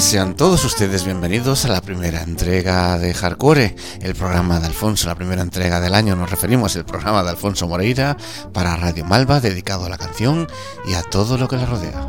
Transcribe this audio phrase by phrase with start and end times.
[0.00, 5.14] Sean todos ustedes bienvenidos a la primera entrega de Hardcore, el programa de Alfonso, la
[5.14, 6.16] primera entrega del año.
[6.16, 8.16] Nos referimos al programa de Alfonso Moreira
[8.54, 10.48] para Radio Malva, dedicado a la canción
[10.86, 12.06] y a todo lo que la rodea.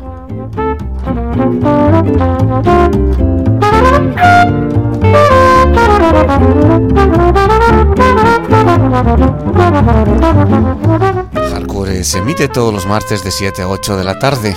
[11.50, 14.54] Hardcore se emite todos los martes de 7 a 8 de la tarde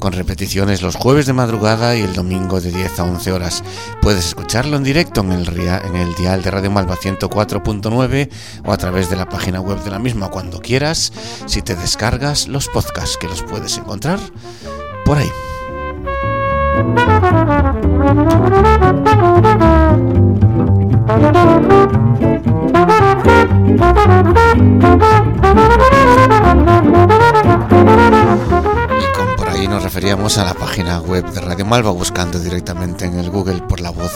[0.00, 3.62] con repeticiones los jueves de madrugada y el domingo de 10 a 11 horas.
[4.02, 8.30] Puedes escucharlo en directo en el, en el dial de Radio Malva 104.9
[8.64, 11.12] o a través de la página web de la misma cuando quieras,
[11.46, 14.18] si te descargas los podcasts que los puedes encontrar
[15.04, 15.30] por ahí.
[29.70, 33.80] Nos referíamos a la página web de Radio Malva buscando directamente en el Google por
[33.80, 34.10] la voz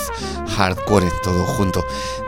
[0.57, 1.85] hardcore todo junto.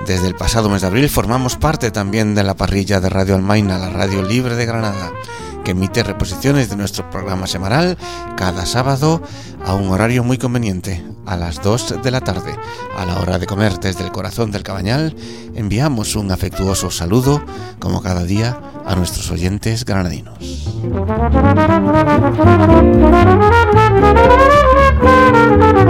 [0.07, 3.79] Desde el pasado mes de abril formamos parte también de la parrilla de Radio Almaina,
[3.79, 5.11] la radio libre de Granada,
[5.67, 7.99] que emite reposiciones de nuestro programa semanal
[8.37, 9.21] cada sábado
[9.65, 12.55] a un horario muy conveniente, a las 2 de la tarde.
[12.97, 15.17] A la hora de comer desde el corazón del cabañal,
[15.57, 17.45] enviamos un afectuoso saludo,
[17.81, 20.39] como cada día, a nuestros oyentes granadinos.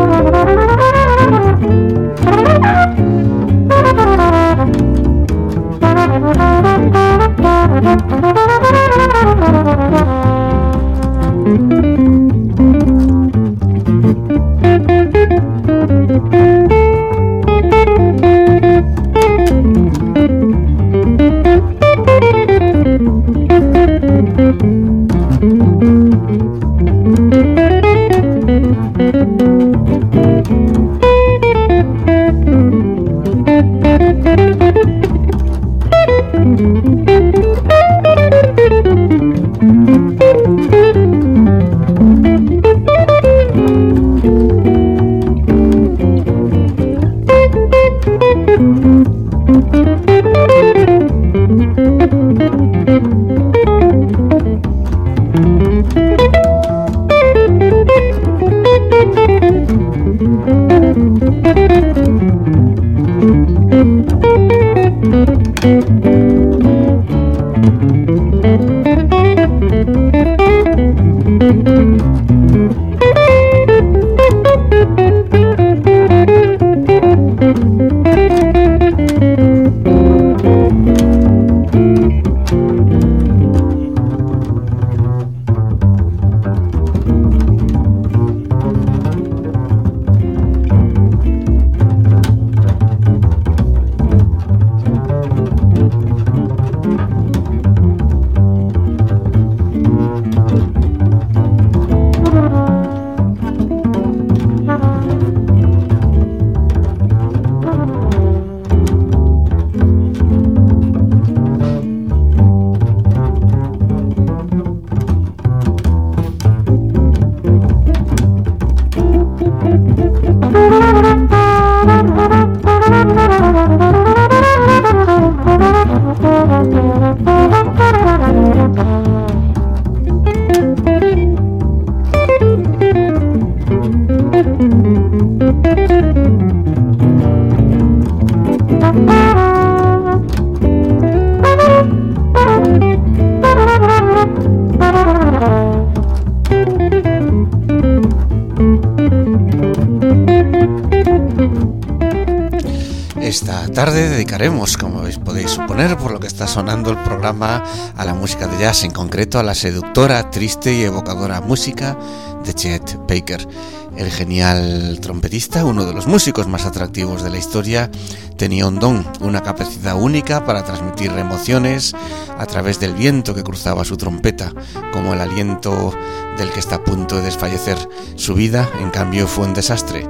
[154.37, 157.65] Dedicaremos, como podéis suponer, por lo que está sonando el programa,
[157.97, 161.97] a la música de jazz, en concreto a la seductora, triste y evocadora música
[162.45, 163.49] de Chet Baker.
[163.97, 167.91] El genial trompetista, uno de los músicos más atractivos de la historia,
[168.37, 171.95] tenía un don, una capacidad única para transmitir emociones
[172.39, 174.53] a través del viento que cruzaba su trompeta,
[174.93, 175.95] como el aliento
[176.37, 177.79] del que está a punto de desfallecer.
[178.17, 180.07] Su vida, en cambio, fue un desastre.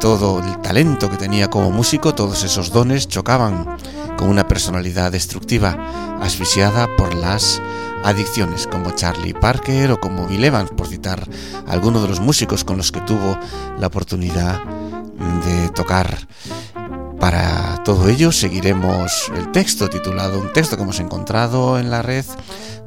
[0.00, 3.76] Todo el talento que tenía como músico, todos esos dones chocaban
[4.16, 5.76] con una personalidad destructiva,
[6.20, 7.60] asfixiada por las
[8.04, 11.26] adicciones, como Charlie Parker o como Bill Evans, por citar
[11.66, 13.38] algunos de los músicos con los que tuvo
[13.78, 14.62] la oportunidad
[15.44, 16.26] de tocar.
[17.20, 22.24] Para todo ello seguiremos el texto titulado, un texto que hemos encontrado en la red,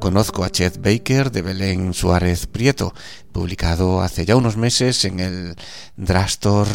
[0.00, 2.94] Conozco a Chet Baker de Belén Suárez Prieto,
[3.32, 5.56] publicado hace ya unos meses en el
[5.98, 6.66] Drastor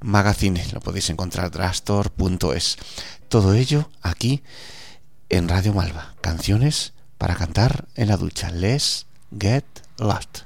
[0.00, 0.64] Magazine.
[0.72, 2.76] Lo podéis encontrar drastor.es.
[3.28, 4.44] Todo ello aquí
[5.28, 6.14] en Radio Malva.
[6.20, 8.52] Canciones para cantar en la ducha.
[8.52, 9.06] Let's
[9.36, 9.64] get
[9.98, 10.42] lost.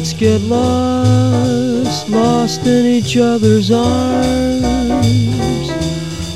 [0.00, 5.04] Get lost, lost in each other's arms.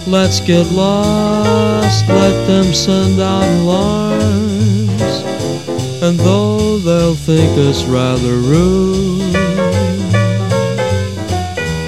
[0.07, 5.01] Let's get lost, let them send out alarms.
[6.03, 9.33] And though they'll think us rather rude,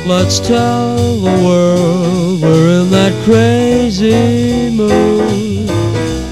[0.07, 5.69] let's tell the world we're in that crazy mood.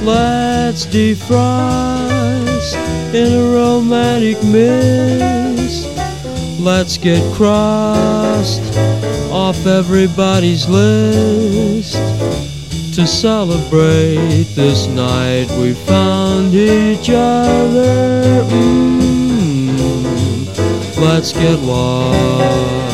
[0.03, 2.14] Let's defrost
[3.15, 5.89] in a romantic mist.
[6.59, 8.77] Let's get crossed
[9.31, 11.95] off everybody's list
[12.95, 18.45] to celebrate this night we found each other.
[18.51, 19.77] Mm,
[20.99, 22.94] let's get lost.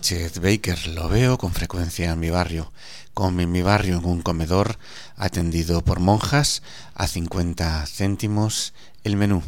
[0.00, 2.72] Chet Baker lo veo con frecuencia en mi barrio,
[3.12, 4.78] como en mi barrio en un comedor
[5.16, 6.62] atendido por monjas
[6.94, 8.72] a 50 céntimos
[9.02, 9.42] el menú,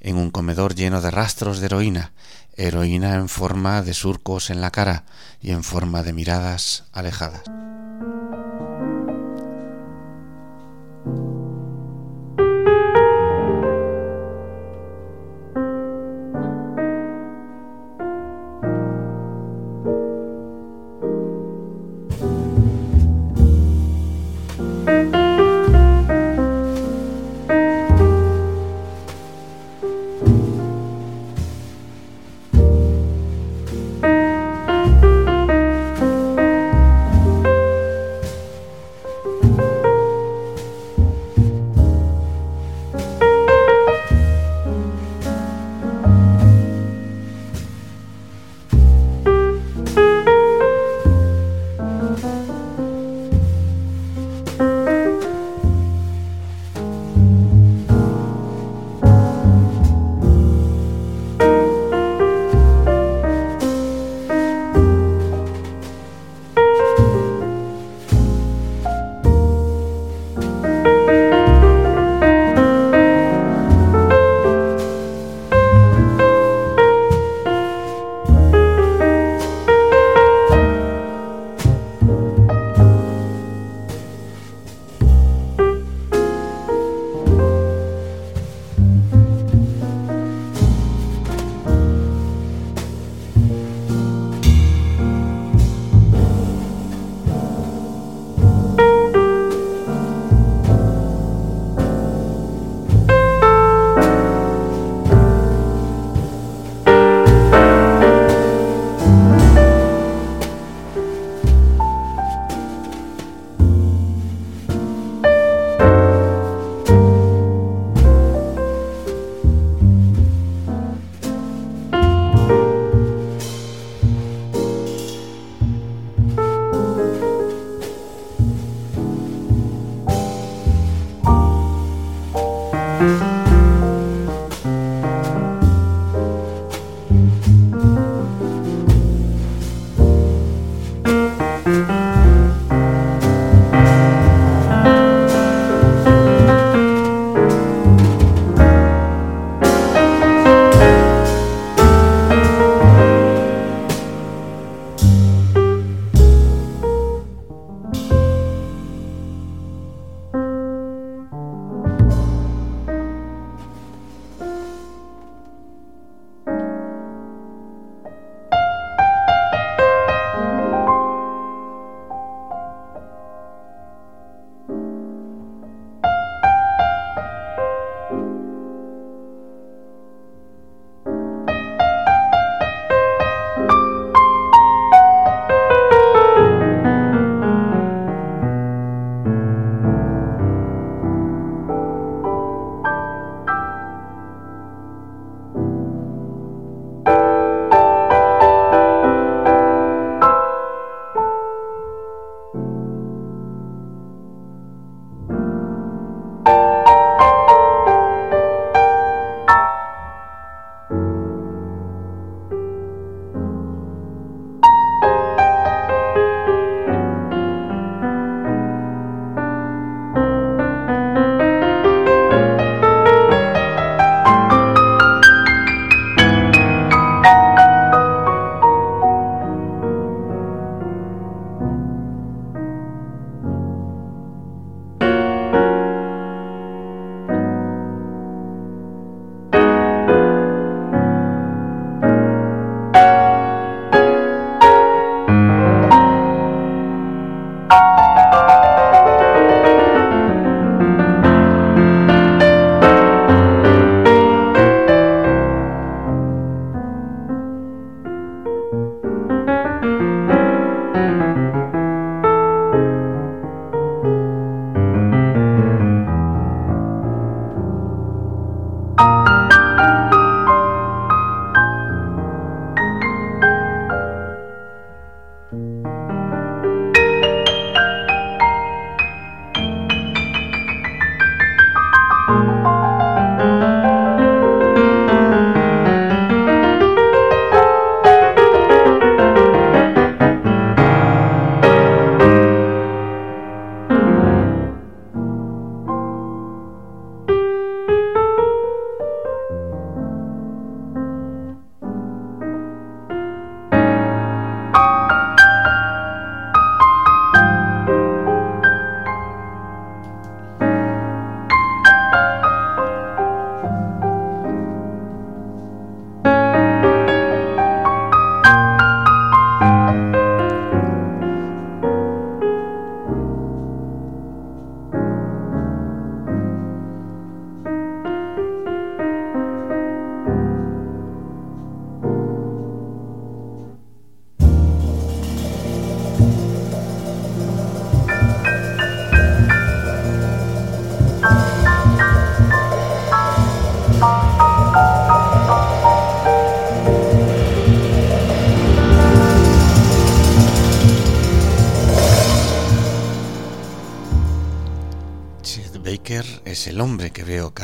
[0.00, 2.12] en un comedor lleno de rastros de heroína,
[2.56, 5.04] heroína en forma de surcos en la cara
[5.40, 7.42] y en forma de miradas alejadas.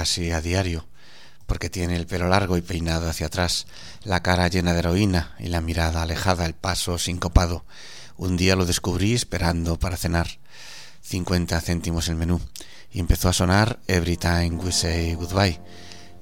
[0.05, 0.85] Casi a diario,
[1.47, 3.67] porque tiene el pelo largo y peinado hacia atrás,
[4.03, 7.65] la cara llena de heroína y la mirada alejada, el paso sincopado.
[8.19, 10.27] Un día lo descubrí esperando para cenar.
[11.01, 12.39] 50 céntimos el menú.
[12.93, 15.59] Y empezó a sonar Every Time We Say Goodbye.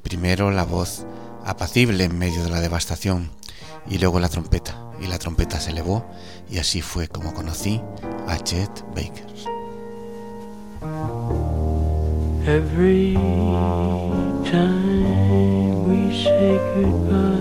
[0.05, 1.05] Primero la voz
[1.45, 3.33] apacible en medio de la devastación
[3.91, 4.93] y luego la trompeta.
[5.01, 6.09] Y la trompeta se elevó
[6.49, 7.81] y así fue como conocí
[8.29, 9.27] a Chet Baker.
[12.45, 13.15] Every
[14.45, 17.39] time we say goodbye,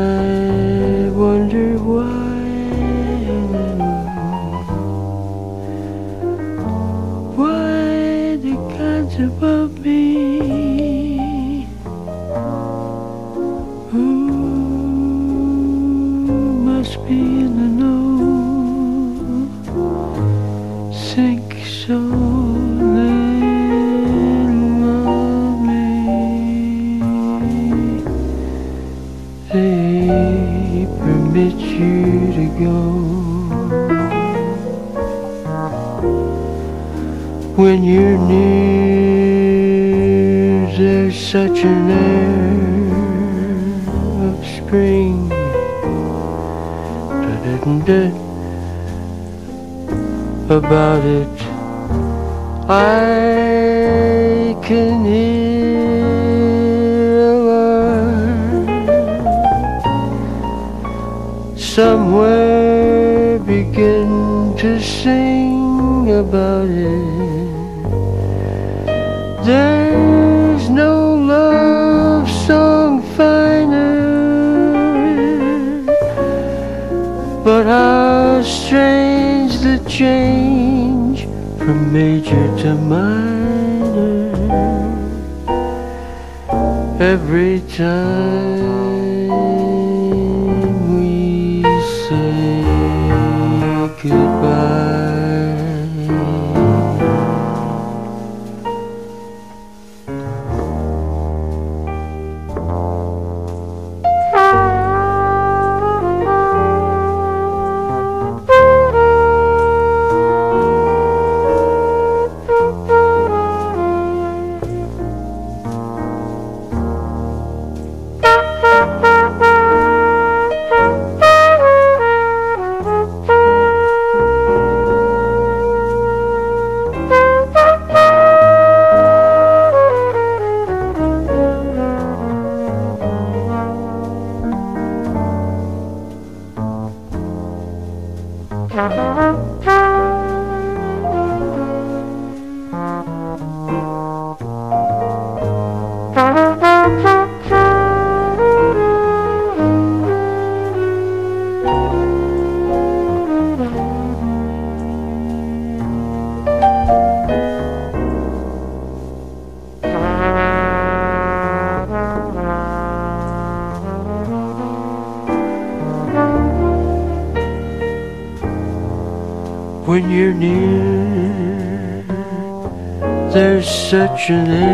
[174.17, 174.68] 是你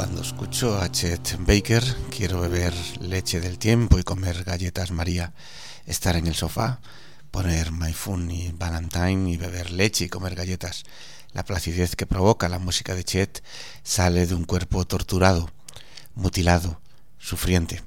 [0.00, 5.34] Cuando escucho a Chet Baker, quiero beber leche del tiempo y comer galletas María,
[5.84, 6.80] estar en el sofá,
[7.30, 10.84] poner My Funny Valentine y beber leche y comer galletas.
[11.34, 13.44] La placidez que provoca la música de Chet
[13.82, 15.50] sale de un cuerpo torturado,
[16.14, 16.80] mutilado,
[17.18, 17.82] sufriente.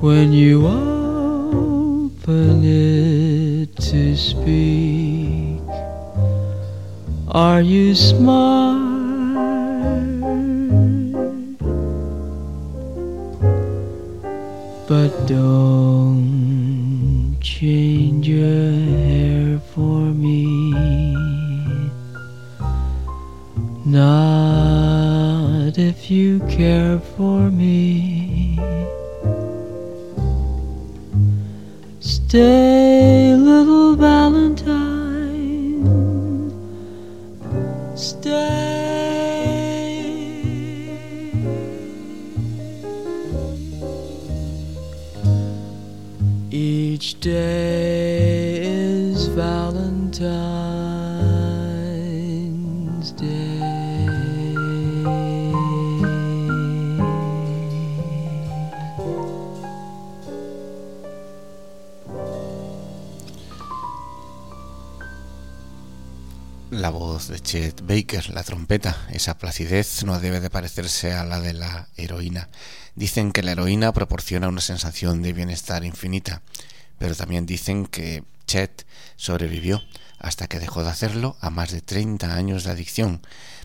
[0.00, 5.60] when you open it to speak?
[7.28, 8.82] Are you smart?
[14.88, 16.83] But don't
[17.44, 20.72] change your hair for me.
[23.84, 28.58] Not if you care for me.
[32.00, 32.63] Stay,
[67.86, 72.48] Baker, la trompeta, esa placidez no debe de parecerse a la de la heroína.
[72.94, 76.40] Dicen que la heroína proporciona una sensación de bienestar infinita,
[76.98, 79.82] pero también dicen que Chet sobrevivió
[80.18, 83.20] hasta que dejó de hacerlo a más de 30 años de adicción,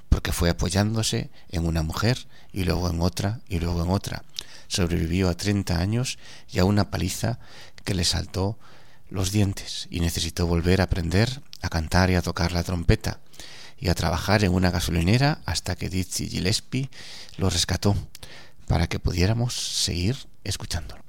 [0.09, 4.25] porque fue apoyándose en una mujer y luego en otra y luego en otra.
[4.67, 6.19] Sobrevivió a 30 años
[6.51, 7.39] y a una paliza
[7.85, 8.59] que le saltó
[9.09, 13.21] los dientes y necesitó volver a aprender a cantar y a tocar la trompeta
[13.79, 16.89] y a trabajar en una gasolinera hasta que Dizzy Gillespie
[17.37, 17.95] lo rescató
[18.67, 21.03] para que pudiéramos seguir escuchándolo.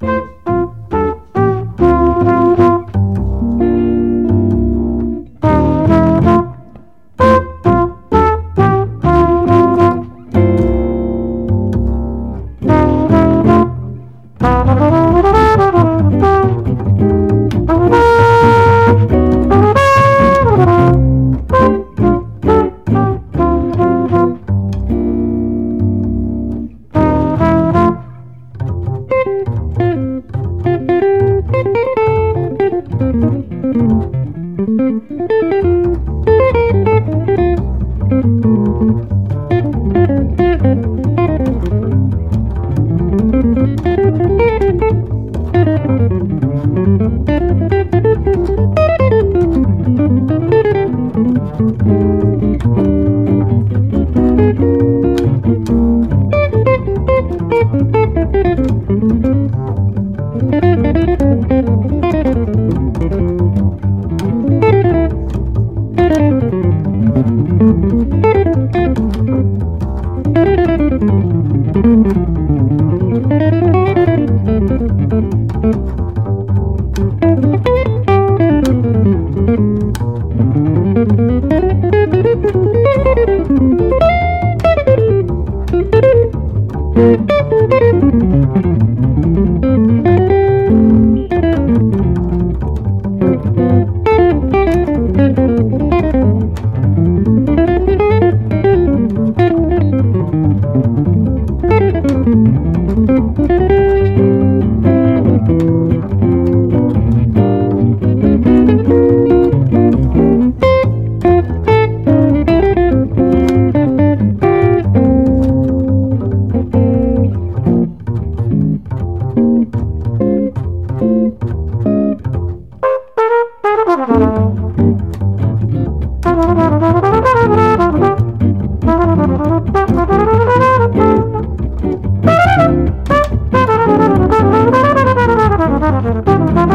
[136.03, 136.70] Thank you.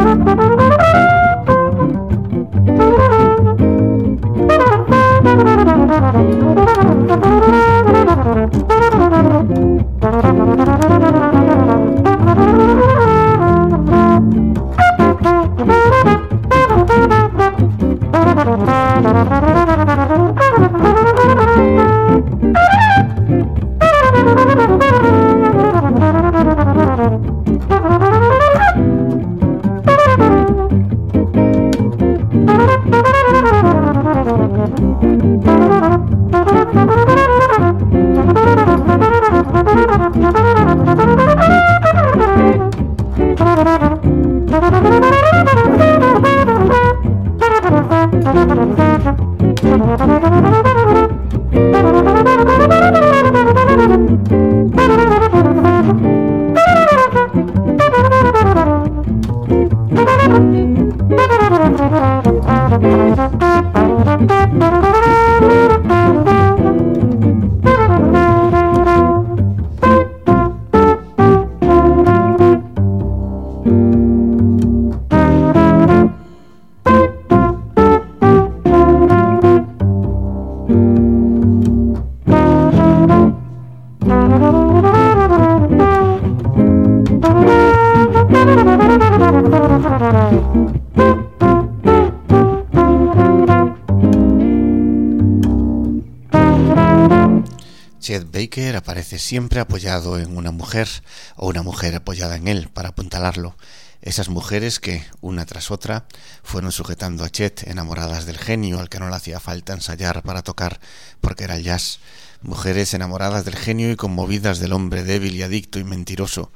[99.19, 100.87] Siempre apoyado en una mujer
[101.35, 103.55] o una mujer apoyada en él para apuntalarlo.
[104.01, 106.05] Esas mujeres que, una tras otra,
[106.43, 110.43] fueron sujetando a Chet, enamoradas del genio al que no le hacía falta ensayar para
[110.43, 110.79] tocar,
[111.21, 111.99] porque era jazz.
[112.43, 116.51] Mujeres enamoradas del genio y conmovidas del hombre débil y adicto y mentiroso,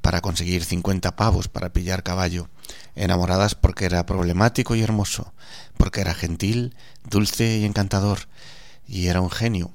[0.00, 2.48] para conseguir cincuenta pavos para pillar caballo.
[2.96, 5.32] Enamoradas porque era problemático y hermoso,
[5.76, 6.74] porque era gentil,
[7.08, 8.26] dulce y encantador,
[8.88, 9.70] y era un genio,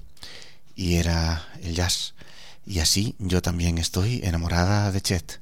[0.76, 2.16] y era el jazz.
[2.66, 5.42] Y así yo también estoy enamorada de Chet.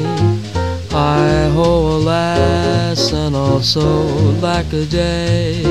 [0.93, 3.81] I ho, alas, and also
[4.41, 5.63] lack a day.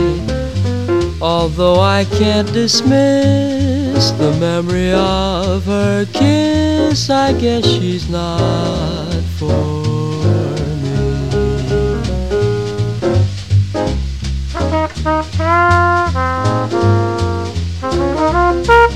[1.21, 9.81] Although I can't dismiss the memory of her kiss, I guess she's not for
[18.61, 18.81] was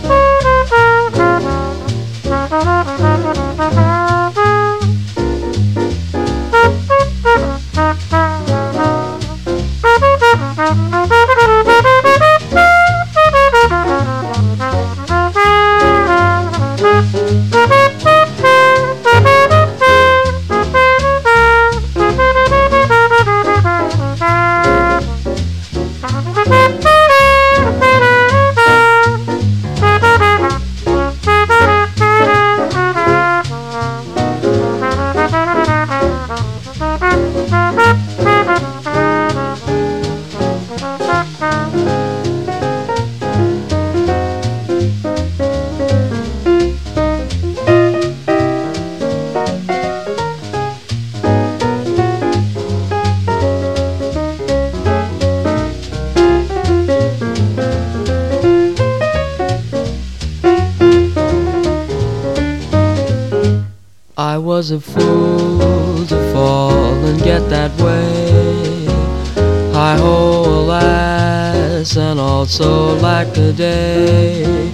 [73.34, 74.72] also lack a day.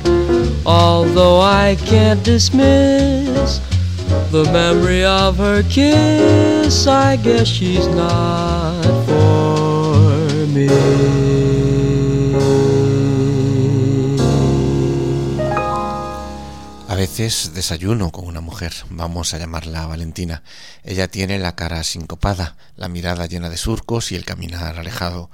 [0.67, 3.61] Although I can't dismiss
[4.31, 10.69] The memory of her kiss, I guess she's not for me.
[17.01, 20.43] veces desayuno con una mujer, vamos a llamarla Valentina.
[20.85, 25.31] Ella tiene la cara sincopada, la mirada llena de surcos y el caminar alejado.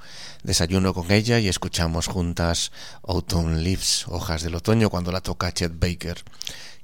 [0.47, 2.71] Desayuno con ella y escuchamos juntas
[3.05, 6.23] Autumn Leaves, hojas del otoño, cuando la toca Chet Baker.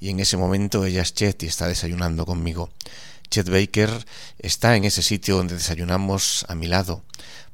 [0.02, 2.72] Y en ese momento ella es Chet y está desayunando conmigo.
[3.30, 4.06] Chet Baker
[4.38, 7.04] está en ese sitio donde desayunamos a mi lado,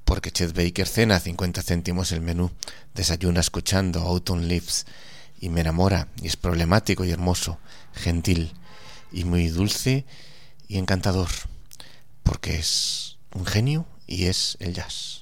[0.04, 2.50] porque Chet Baker cena a 50 céntimos el menú,
[2.96, 4.88] desayuna escuchando Autumn Leaves
[5.40, 7.60] y me enamora y es problemático y hermoso,
[7.94, 8.56] gentil
[9.12, 10.06] y muy dulce
[10.68, 11.30] y encantador,
[12.24, 15.22] porque es un genio y es el jazz.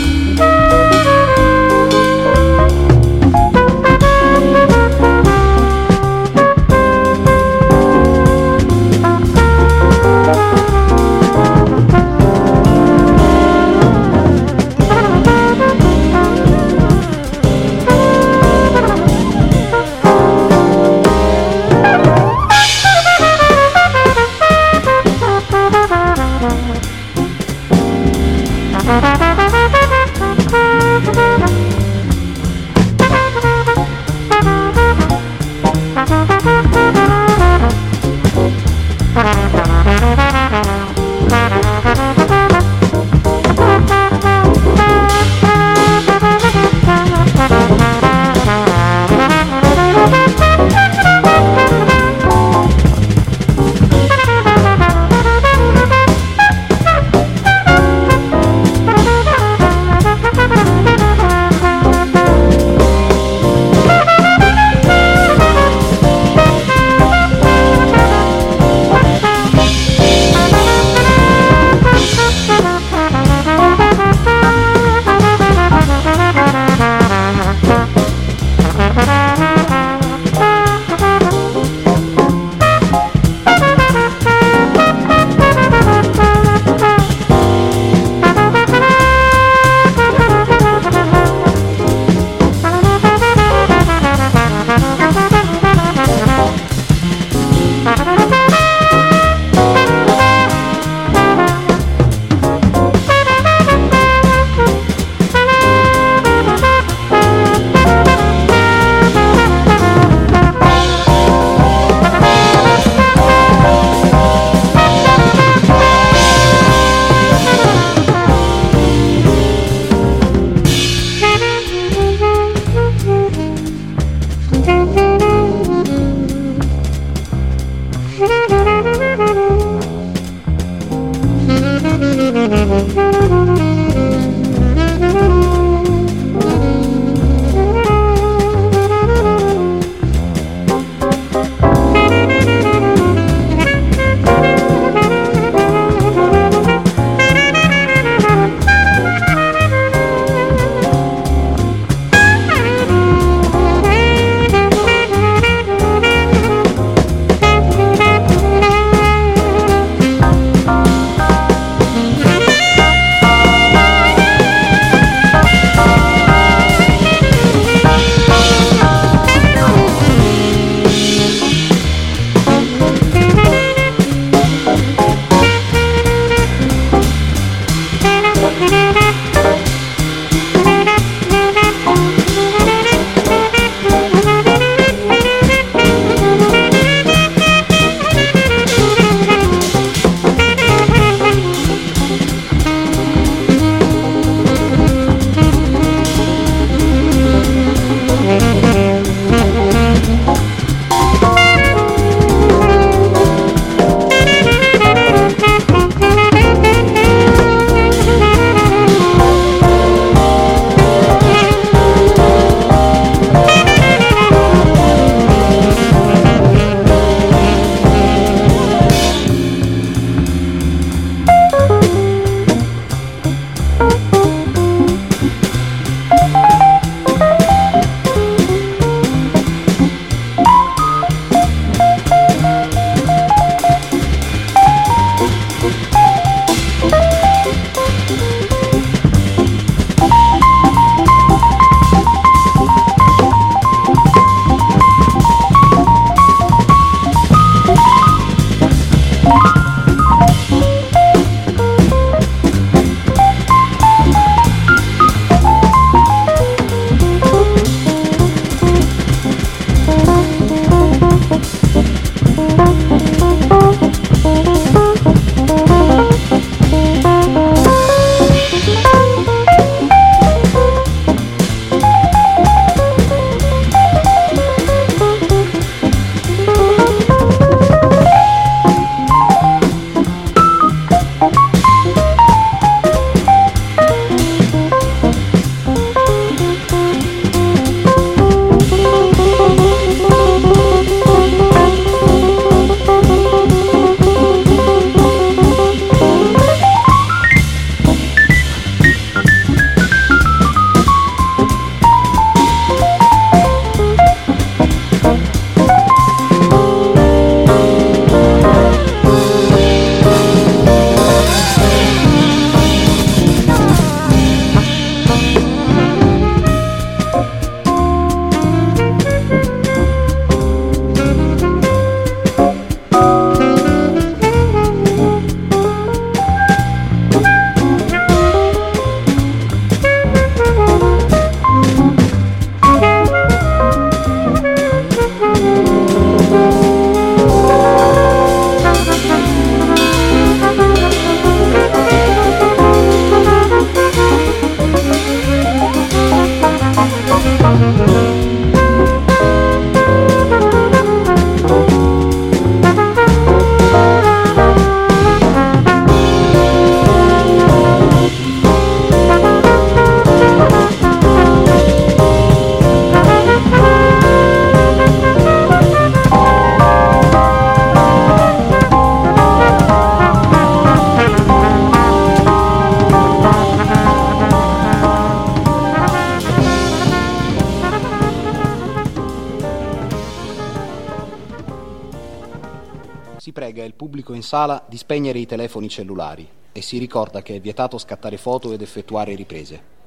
[384.01, 388.17] pubblico in sala di spegnere i telefoni cellulari e si ricorda che è vietato scattare
[388.17, 389.79] foto ed effettuare riprese.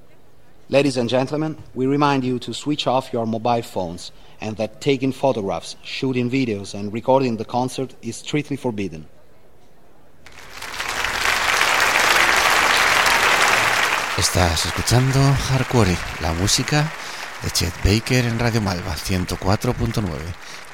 [0.68, 5.12] Ladies and gentlemen, we remind you to switch off your mobile phones and that taking
[5.12, 9.06] photographs, shooting videos and recording the concert is strictly forbidden.
[14.16, 15.18] Estás escuchando
[15.50, 16.90] Hardcore, la música
[17.42, 20.02] de Chet Baker en Radio Malva 104.9,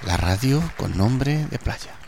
[0.04, 1.99] la radio con nombre de playa.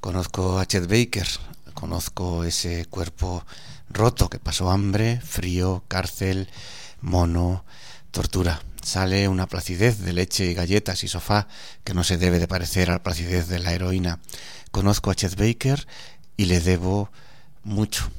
[0.00, 1.26] Conozco a Chet Baker,
[1.74, 3.44] conozco ese cuerpo
[3.90, 6.48] roto que pasó hambre, frío, cárcel,
[7.02, 7.66] mono,
[8.10, 8.62] tortura.
[8.82, 11.46] Sale una placidez de leche y galletas y sofá
[11.84, 14.20] que no se debe de parecer a la placidez de la heroína.
[14.70, 15.86] Conozco a Chet Baker
[16.38, 17.10] y le debo
[17.64, 18.10] mucho.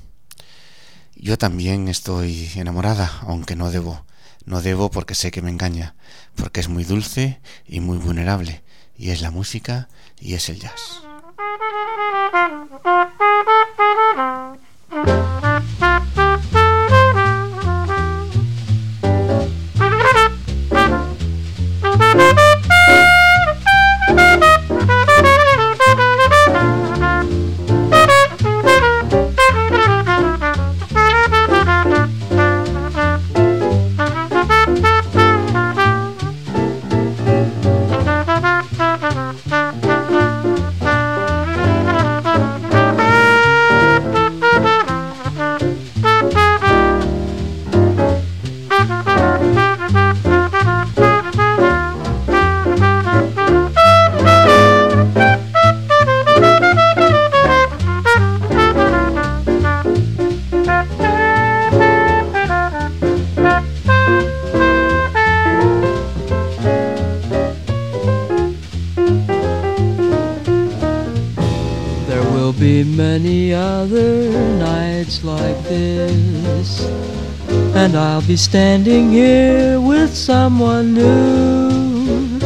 [1.15, 4.05] Yo también estoy enamorada, aunque no debo.
[4.45, 5.95] No debo porque sé que me engaña,
[6.35, 8.63] porque es muy dulce y muy vulnerable,
[8.97, 9.87] y es la música
[10.19, 11.03] y es el jazz.
[72.97, 74.27] many other
[74.57, 76.83] nights like this,
[77.75, 82.39] and I'll be standing here with someone new.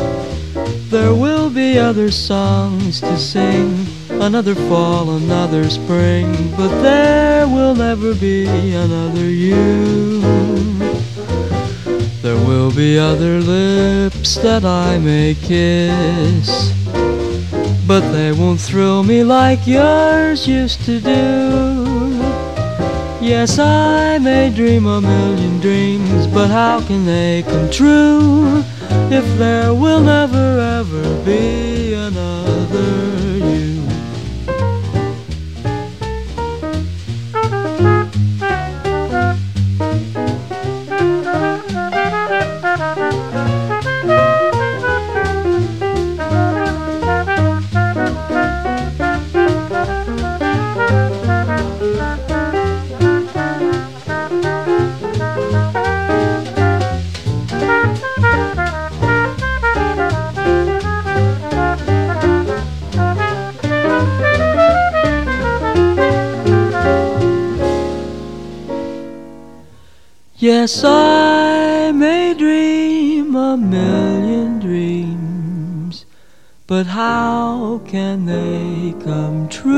[0.90, 6.28] There will be other songs to sing, another fall, another spring,
[6.58, 10.20] but there will never be another you.
[12.22, 16.81] There will be other lips that I may kiss
[17.92, 22.18] but they won't thrill me like yours used to do.
[23.20, 28.64] Yes, I may dream a million dreams, but how can they come true
[29.12, 30.48] if there will never
[30.80, 32.61] ever be another
[70.42, 76.08] Yes, I may dream a million dreams,
[76.66, 79.78] but how can they come true?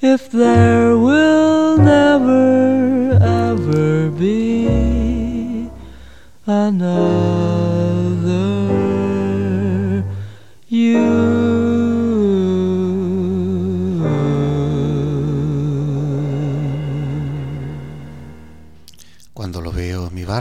[0.00, 0.85] If there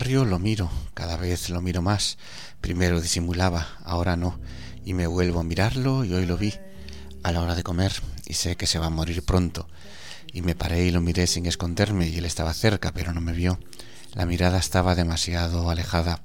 [0.08, 2.18] lo miro, cada vez lo miro más.
[2.62, 4.40] Primero disimulaba, ahora no,
[4.86, 6.54] y me vuelvo a mirarlo y hoy lo vi
[7.24, 7.92] a la hora de comer
[8.28, 9.68] y sé que se va a morir pronto.
[10.32, 13.34] Y me paré y lo miré sin esconderme y él estaba cerca, pero no me
[13.34, 13.60] vio.
[14.14, 16.22] La mirada estaba demasiado alejada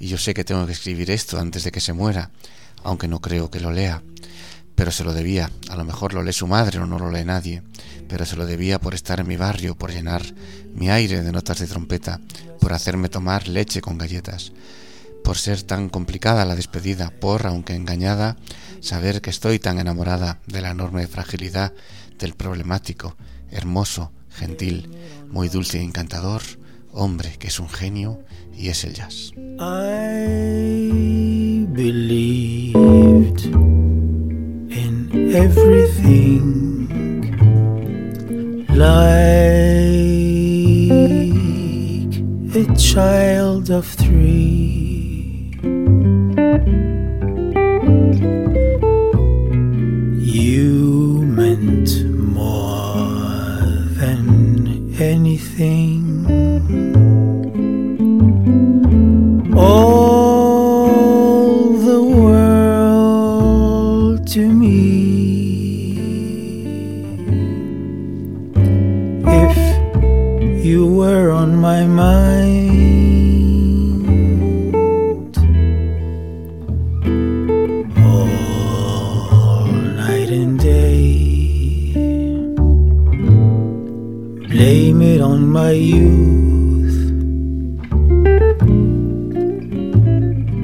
[0.00, 2.30] y yo sé que tengo que escribir esto antes de que se muera,
[2.82, 4.02] aunque no creo que lo lea.
[4.82, 7.24] Pero se lo debía, a lo mejor lo lee su madre o no lo lee
[7.24, 7.62] nadie,
[8.08, 10.24] pero se lo debía por estar en mi barrio, por llenar
[10.74, 12.20] mi aire de notas de trompeta,
[12.58, 14.52] por hacerme tomar leche con galletas,
[15.22, 18.36] por ser tan complicada la despedida, por, aunque engañada,
[18.80, 21.72] saber que estoy tan enamorada de la enorme fragilidad
[22.18, 23.16] del problemático,
[23.52, 24.90] hermoso, gentil,
[25.30, 26.42] muy dulce e encantador,
[26.90, 28.18] hombre que es un genio
[28.52, 29.30] y es el jazz.
[35.14, 36.40] Everything
[38.68, 38.96] like
[42.56, 45.50] a child of three.
[50.18, 52.94] You meant more
[54.00, 57.11] than anything.
[71.62, 72.32] My mind,
[77.98, 79.66] all
[80.02, 81.04] night and day,
[84.48, 86.32] blame it on my youth.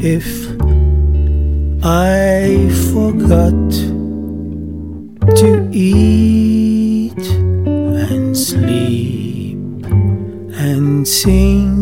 [0.00, 0.28] if
[1.84, 3.70] I forgot
[5.36, 7.24] to eat
[8.10, 8.87] and sleep
[11.18, 11.77] 心。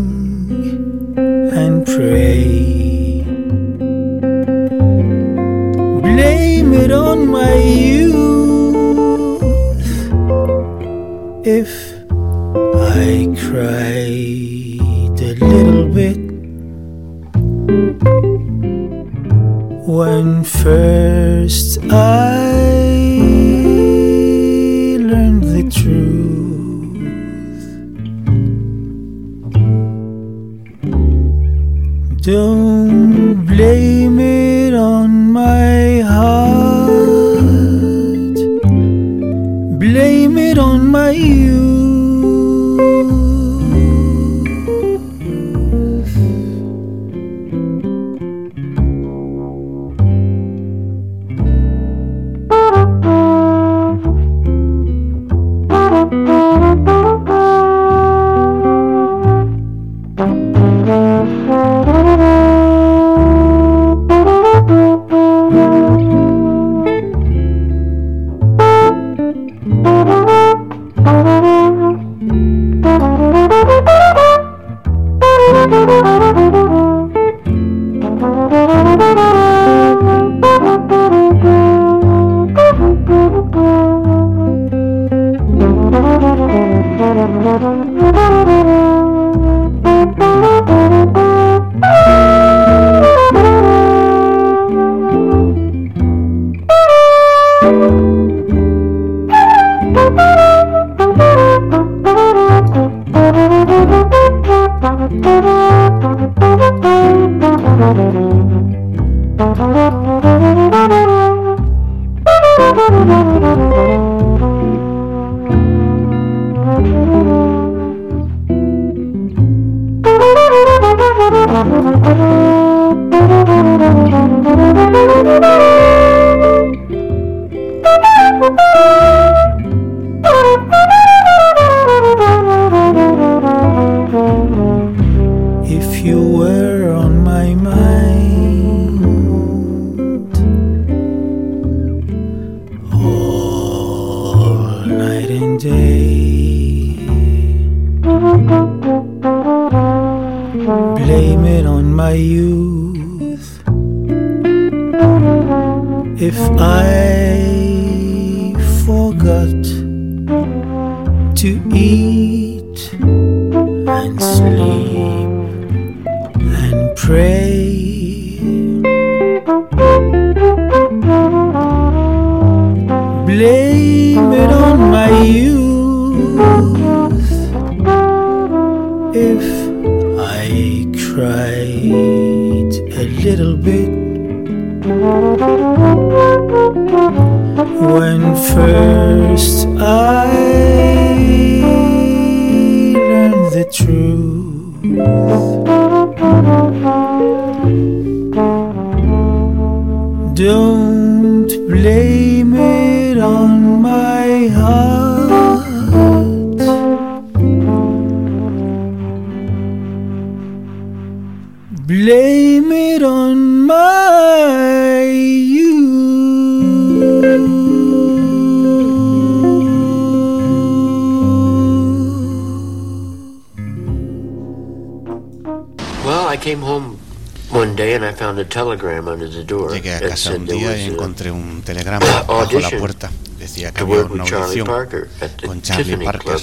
[229.73, 233.11] Llegué a casa un día y encontré un telegrama bajo la puerta.
[233.39, 236.39] Decía que había una audición Parker at the con Charlie Parker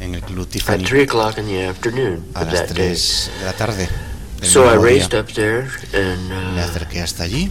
[0.00, 2.88] en el Club Tiffany 3 o'clock in the afternoon a las that day.
[2.88, 3.88] 3 de la tarde.
[4.40, 4.94] del So I mismo día.
[4.94, 7.50] raced up there and Me uh, acerqué hasta allí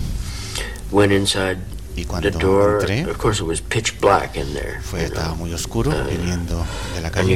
[0.92, 1.58] went inside
[1.96, 2.80] y the cuando door.
[2.82, 4.80] entré Of course, it was pitch black in there.
[4.82, 7.34] fue you estaba muy oscuro Uh, viniendo de la calle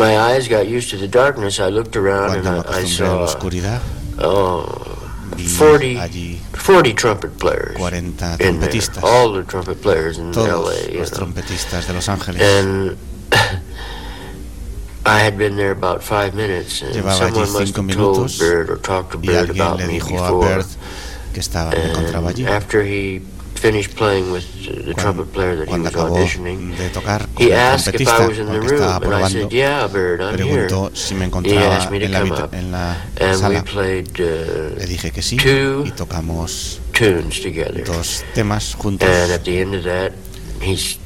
[0.00, 2.84] my eyes got used to the darkness, I looked around and cuando me I, I
[2.84, 3.80] acostumbré a la saw oscuridad
[4.18, 4.96] oh,
[5.36, 8.36] 40, allí 40 trumpet players 40 in there.
[8.38, 10.98] trompetistas All the trumpet players in todos LA.
[10.98, 11.18] Los know.
[11.18, 12.96] trompetistas de Los Ángeles And
[15.06, 18.70] I had been there about five minutes, and Llevaba allí someone must have told Bird
[18.70, 20.62] or talked to Bird about me before.
[21.32, 23.22] Que estaba me encontraba allí And after he
[23.60, 27.28] finished playing with the cuando, trumpet player that he cuando was acabó auditioning, de tocar
[27.34, 29.02] con he el asked if trompetista I was in con the el que estaba room,
[29.02, 31.98] and I probando said, "Yeah, Bird, I'm here." preguntó si me He encontraba asked me
[32.00, 32.90] to en la, come habita- up, en la
[33.20, 37.84] and we sala played le uh, dije que sí two y tocamos tunes together.
[37.84, 40.12] dos temas juntos And at the end of that,
[40.62, 40.98] he's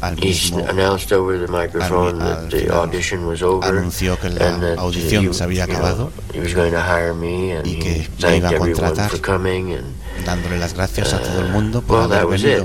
[0.00, 3.64] al he mismo announced over the microphone al that the final audition was over.
[3.68, 7.14] anunció que la and that, uh, audición se había acabado he was going to hire
[7.14, 9.10] me, and y que me iba a contratar.
[10.24, 12.64] Dándole las gracias a todo el mundo por well, that haber was venido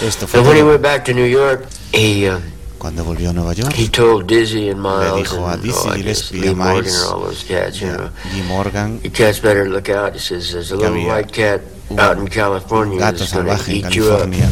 [0.00, 0.06] it.
[0.08, 0.70] esto fue And when he todo.
[0.70, 2.38] went back to New York, he uh,
[2.78, 5.92] cuando volvió a Nueva York he told Dizzy and Miles dijo a and Dizzy oh,
[5.94, 8.10] Gillespie, a Lee Morgan Miles, and all those cats, you know.
[8.32, 10.12] Lee Morgan You cats better look out.
[10.12, 11.60] He says there's a Que little había white cat
[11.90, 13.82] un out in California gato salvaje en.
[13.82, 14.48] California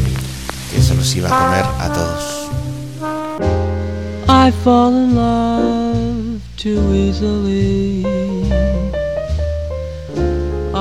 [0.73, 2.43] que se los iba a comer a todos
[4.29, 8.05] I fall in love too easily.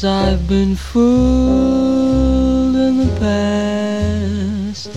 [0.00, 4.88] Cause I've been fooled in the past.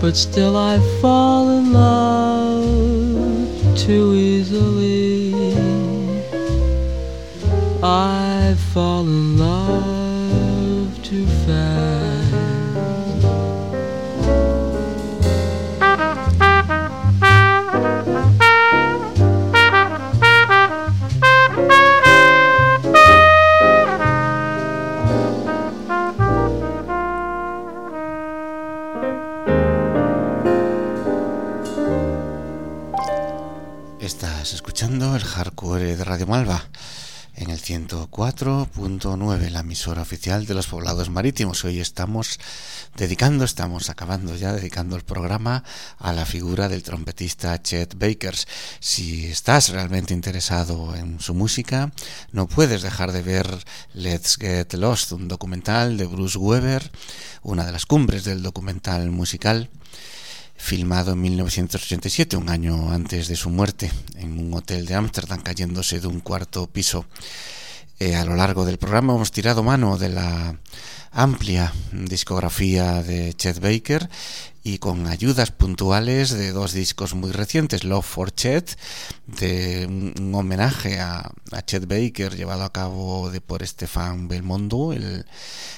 [0.00, 4.29] But still I fall in love too easily.
[38.20, 41.64] 94.9, la emisora oficial de los poblados marítimos.
[41.64, 42.38] Hoy estamos
[42.94, 45.64] dedicando, estamos acabando ya dedicando el programa
[45.98, 48.46] a la figura del trompetista Chet Bakers.
[48.78, 51.92] Si estás realmente interesado en su música,
[52.30, 53.64] no puedes dejar de ver
[53.94, 56.90] Let's Get Lost, un documental de Bruce Weber,
[57.42, 59.70] una de las cumbres del documental musical
[60.58, 66.00] filmado en 1987, un año antes de su muerte, en un hotel de Ámsterdam cayéndose
[66.00, 67.06] de un cuarto piso.
[68.02, 69.14] Eh, a lo largo del programa.
[69.14, 70.56] Hemos tirado mano de la
[71.10, 74.08] amplia discografía de Chet Baker
[74.62, 78.76] y con ayudas puntuales de dos discos muy recientes, Love for Chet,
[79.26, 81.32] de un homenaje a,
[81.64, 85.24] Chet Baker llevado a cabo de, por Stéphane Belmondo, el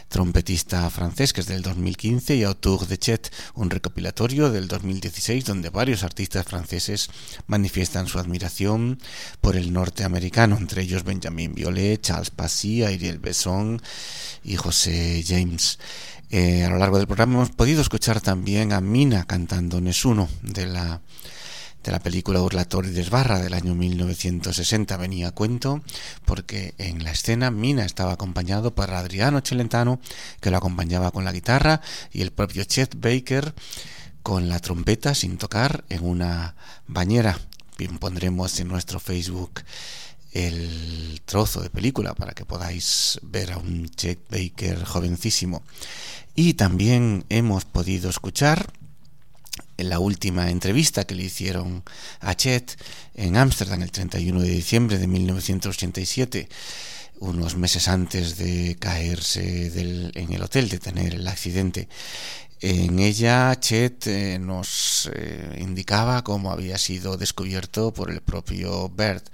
[0.09, 5.71] trompetista francés, que es del 2015, y Autour de Chet, un recopilatorio del 2016 donde
[5.71, 7.09] varios artistas franceses
[7.47, 8.99] manifiestan su admiración
[9.41, 13.81] por el norteamericano, entre ellos Benjamin Violet, Charles Passy, Ariel Besson
[14.43, 15.79] y José James.
[16.31, 20.67] Eh, a lo largo del programa hemos podido escuchar también a Mina cantando Nesuno de
[20.67, 21.03] la,
[21.83, 24.97] de la película Urlator y Desbarra del año 1960.
[24.97, 25.83] Venía a cuento
[26.25, 30.01] porque en la escena Mina estaba acompañado por Adriano Celentano,
[30.41, 31.81] que lo acompañaba con la guitarra,
[32.13, 33.55] y el propio Chet Baker
[34.23, 36.55] con la trompeta sin tocar en una
[36.87, 37.39] bañera.
[37.77, 39.63] Bien, pondremos en nuestro Facebook
[40.33, 45.63] el trozo de película para que podáis ver a un Chet Baker jovencísimo.
[46.35, 48.73] Y también hemos podido escuchar
[49.77, 51.83] en la última entrevista que le hicieron
[52.21, 52.79] a Chet
[53.15, 56.49] en Ámsterdam el 31 de diciembre de 1987,
[57.21, 59.67] unos meses antes de caerse
[60.15, 61.89] en el hotel, de tener el accidente.
[62.61, 69.27] En ella Chet eh, nos eh, indicaba cómo había sido descubierto por el propio Bert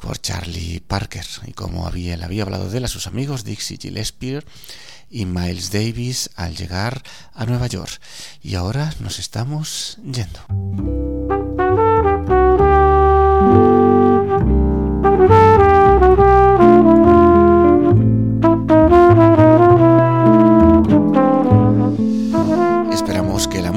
[0.00, 4.42] por Charlie Parker y cómo había, había hablado de él a sus amigos Dixie Gillespie
[5.10, 7.02] y Miles Davis al llegar
[7.34, 8.00] a Nueva York.
[8.42, 11.09] Y ahora nos estamos yendo.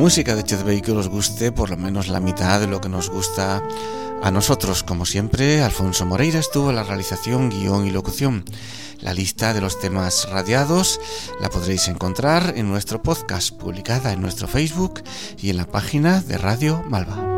[0.04, 3.10] Música de Chet Baker os guste por lo menos la mitad de lo que nos
[3.10, 3.64] gusta
[4.22, 4.84] a nosotros.
[4.84, 8.44] Como siempre, Alfonso Moreira estuvo en la realización, guion y locución.
[9.00, 11.00] La lista de los temas radiados
[11.40, 15.02] la podréis encontrar en nuestro podcast, publicada en nuestro Facebook
[15.42, 17.33] y en la página de Radio Malva.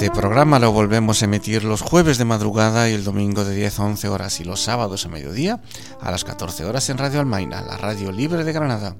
[0.00, 3.80] Este programa lo volvemos a emitir los jueves de madrugada y el domingo de 10
[3.80, 5.60] a 11 horas y los sábados a mediodía
[6.00, 8.96] a las 14 horas en Radio Almaina, la radio libre de Granada.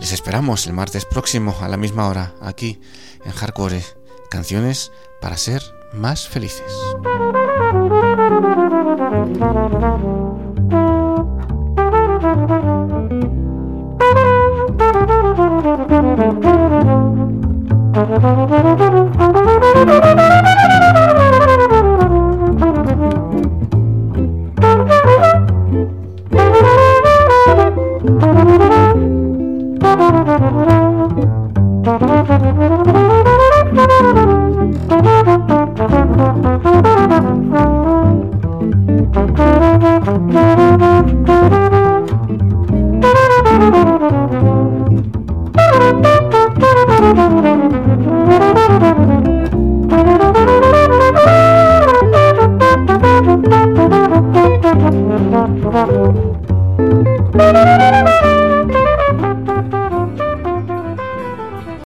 [0.00, 2.80] Les esperamos el martes próximo a la misma hora, aquí
[3.26, 3.84] en Hardcore,
[4.30, 4.90] canciones
[5.20, 5.62] para ser
[5.92, 6.64] más felices.
[17.96, 19.06] Müzik